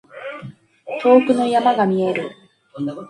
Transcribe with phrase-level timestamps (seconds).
[0.99, 2.31] 遠くの山が見える。